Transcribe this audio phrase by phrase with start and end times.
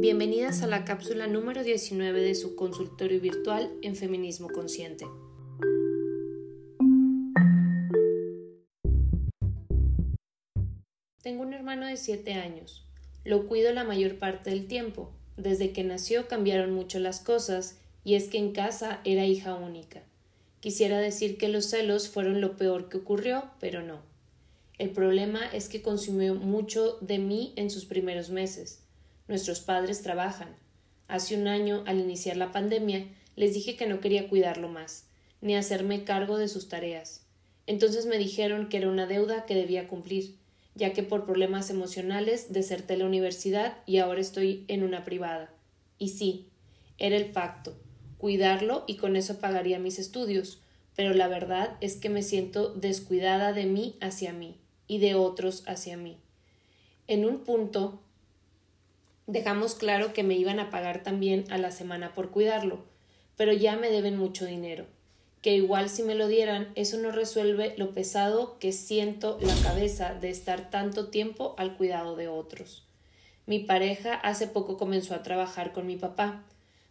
[0.00, 5.04] Bienvenidas a la cápsula número 19 de su consultorio virtual en Feminismo Consciente.
[11.20, 12.86] Tengo un hermano de 7 años.
[13.24, 15.10] Lo cuido la mayor parte del tiempo.
[15.36, 20.04] Desde que nació cambiaron mucho las cosas y es que en casa era hija única.
[20.60, 24.02] Quisiera decir que los celos fueron lo peor que ocurrió, pero no.
[24.78, 28.84] El problema es que consumió mucho de mí en sus primeros meses.
[29.28, 30.48] Nuestros padres trabajan.
[31.06, 33.06] Hace un año, al iniciar la pandemia,
[33.36, 35.04] les dije que no quería cuidarlo más,
[35.40, 37.26] ni hacerme cargo de sus tareas.
[37.66, 40.36] Entonces me dijeron que era una deuda que debía cumplir,
[40.74, 45.50] ya que por problemas emocionales deserté la universidad y ahora estoy en una privada.
[45.98, 46.46] Y sí,
[46.96, 47.76] era el pacto,
[48.16, 50.60] cuidarlo y con eso pagaría mis estudios,
[50.96, 54.56] pero la verdad es que me siento descuidada de mí hacia mí
[54.86, 56.16] y de otros hacia mí.
[57.06, 58.00] En un punto
[59.28, 62.80] dejamos claro que me iban a pagar también a la semana por cuidarlo,
[63.36, 64.86] pero ya me deben mucho dinero,
[65.40, 70.14] que igual si me lo dieran, eso no resuelve lo pesado que siento la cabeza
[70.14, 72.84] de estar tanto tiempo al cuidado de otros.
[73.46, 76.42] Mi pareja hace poco comenzó a trabajar con mi papá.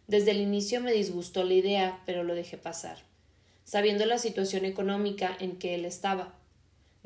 [0.06, 2.98] Desde el inicio me disgustó la idea, pero lo dejé pasar,
[3.64, 6.32] sabiendo la situación económica en que él estaba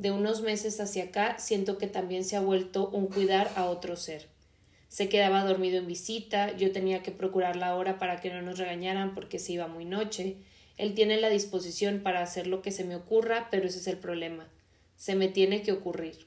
[0.02, 3.96] de unos meses hacia acá siento que también se ha vuelto un cuidar a otro
[3.96, 4.31] ser.
[4.93, 8.59] Se quedaba dormido en visita, yo tenía que procurar la hora para que no nos
[8.59, 10.37] regañaran porque se iba muy noche.
[10.77, 13.97] Él tiene la disposición para hacer lo que se me ocurra, pero ese es el
[13.97, 14.47] problema.
[14.98, 16.27] Se me tiene que ocurrir.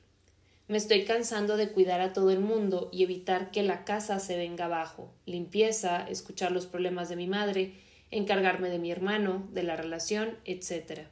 [0.68, 4.36] Me estoy cansando de cuidar a todo el mundo y evitar que la casa se
[4.36, 5.14] venga abajo.
[5.28, 7.76] Limpieza, escuchar los problemas de mi madre,
[8.10, 11.08] encargarme de mi hermano, de la relación, etcétera.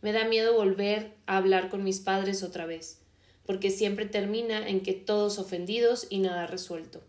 [0.00, 3.02] Me da miedo volver a hablar con mis padres otra vez,
[3.48, 7.00] porque siempre termina en que todos ofendidos y nada resuelto.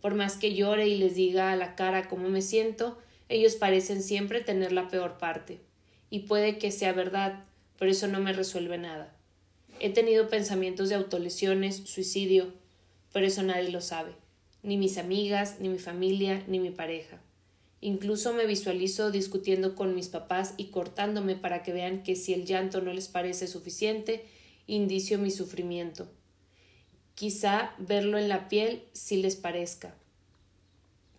[0.00, 2.96] Por más que llore y les diga a la cara cómo me siento,
[3.28, 5.58] ellos parecen siempre tener la peor parte.
[6.08, 7.42] Y puede que sea verdad,
[7.80, 9.12] pero eso no me resuelve nada.
[9.80, 12.52] He tenido pensamientos de autolesiones, suicidio,
[13.12, 14.12] pero eso nadie lo sabe,
[14.62, 17.20] ni mis amigas, ni mi familia, ni mi pareja.
[17.80, 22.46] Incluso me visualizo discutiendo con mis papás y cortándome para que vean que si el
[22.46, 24.24] llanto no les parece suficiente,
[24.66, 26.08] indicio mi sufrimiento.
[27.14, 29.94] Quizá verlo en la piel si les parezca.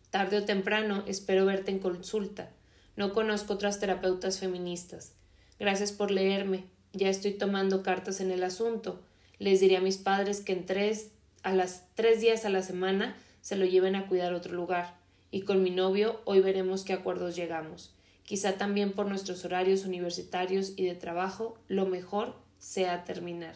[0.09, 2.51] Tarde o temprano espero verte en consulta.
[2.95, 5.13] No conozco otras terapeutas feministas.
[5.59, 6.65] Gracias por leerme.
[6.93, 9.01] Ya estoy tomando cartas en el asunto.
[9.39, 11.11] Les diré a mis padres que en tres
[11.41, 14.95] a las tres días a la semana se lo lleven a cuidar a otro lugar
[15.31, 17.91] y con mi novio hoy veremos qué acuerdos llegamos.
[18.23, 23.55] Quizá también por nuestros horarios universitarios y de trabajo, lo mejor sea terminar.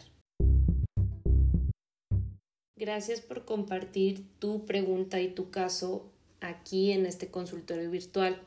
[2.76, 6.06] Gracias por compartir tu pregunta y tu caso
[6.40, 8.38] aquí en este consultorio virtual.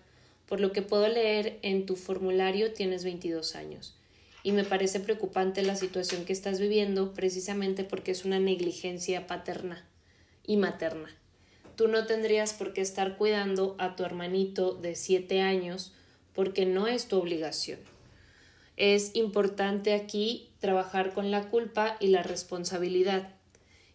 [0.45, 3.97] Por lo que puedo leer en tu formulario tienes 22 años
[4.43, 9.83] y me parece preocupante la situación que estás viviendo precisamente porque es una negligencia paterna
[10.45, 11.09] y materna.
[11.75, 15.93] Tú no tendrías por qué estar cuidando a tu hermanito de siete años
[16.33, 17.79] porque no es tu obligación.
[18.81, 23.35] Es importante aquí trabajar con la culpa y la responsabilidad.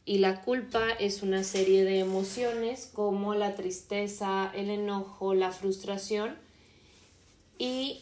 [0.04, 6.36] Y la culpa es una serie de emociones como la tristeza, el enojo, la frustración
[7.58, 8.00] y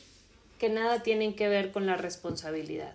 [0.58, 2.94] que nada tienen que ver con la responsabilidad.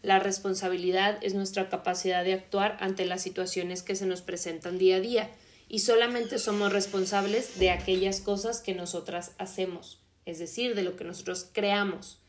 [0.00, 4.96] La responsabilidad es nuestra capacidad de actuar ante las situaciones que se nos presentan día
[4.96, 5.30] a día
[5.68, 11.04] y solamente somos responsables de aquellas cosas que nosotras hacemos, es decir, de lo que
[11.04, 12.22] nosotros creamos.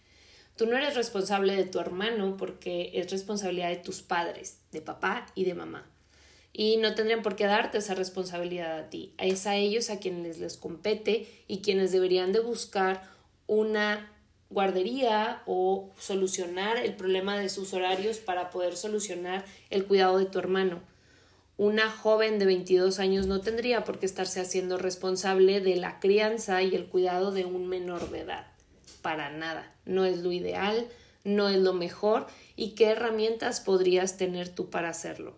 [0.58, 5.28] Tú no eres responsable de tu hermano porque es responsabilidad de tus padres, de papá
[5.36, 5.90] y de mamá.
[6.52, 9.14] Y no tendrían por qué darte esa responsabilidad a ti.
[9.18, 13.04] Es a ellos a quienes les compete y quienes deberían de buscar
[13.46, 14.12] una
[14.50, 20.40] guardería o solucionar el problema de sus horarios para poder solucionar el cuidado de tu
[20.40, 20.82] hermano
[21.58, 26.62] una joven de 22 años no tendría por qué estarse haciendo responsable de la crianza
[26.62, 28.48] y el cuidado de un menor de edad.
[29.02, 29.74] Para nada.
[29.86, 30.88] No es lo ideal,
[31.24, 35.36] no es lo mejor y qué herramientas podrías tener tú para hacerlo.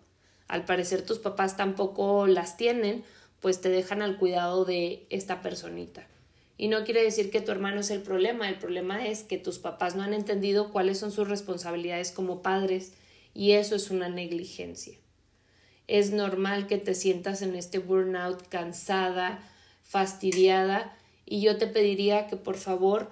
[0.48, 3.04] Al parecer tus papás tampoco las tienen,
[3.40, 6.06] pues te dejan al cuidado de esta personita.
[6.56, 9.58] Y no quiere decir que tu hermano es el problema, el problema es que tus
[9.58, 12.92] papás no han entendido cuáles son sus responsabilidades como padres
[13.32, 14.98] y eso es una negligencia
[15.90, 19.40] es normal que te sientas en este burnout cansada,
[19.82, 20.96] fastidiada
[21.26, 23.10] y yo te pediría que por favor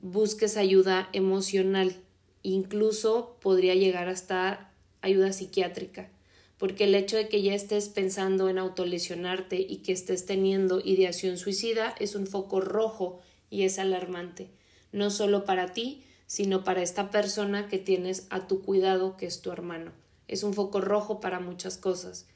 [0.00, 1.96] busques ayuda emocional,
[2.42, 6.08] incluso podría llegar hasta ayuda psiquiátrica,
[6.56, 11.38] porque el hecho de que ya estés pensando en autolesionarte y que estés teniendo ideación
[11.38, 14.48] suicida es un foco rojo y es alarmante,
[14.92, 19.40] no solo para ti, sino para esta persona que tienes a tu cuidado, que es
[19.40, 19.92] tu hermano.
[20.28, 22.26] Es un foco rojo para muchas cosas.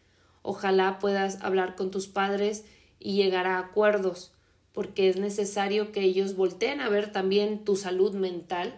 [0.40, 2.64] Ojalá puedas hablar con tus padres
[2.98, 4.32] y llegar a acuerdos,
[4.72, 8.74] porque es necesario que ellos volteen a ver también tu salud mental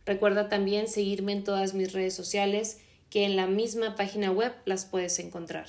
[0.04, 2.78] Recuerda también seguirme en todas mis redes sociales,
[3.08, 5.68] que en la misma página web las puedes encontrar.